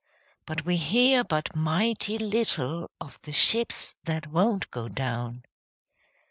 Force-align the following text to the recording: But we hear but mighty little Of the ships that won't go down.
But 0.47 0.65
we 0.65 0.77
hear 0.77 1.23
but 1.23 1.55
mighty 1.55 2.17
little 2.17 2.89
Of 2.99 3.21
the 3.21 3.31
ships 3.31 3.93
that 4.05 4.25
won't 4.25 4.71
go 4.71 4.87
down. 4.87 5.43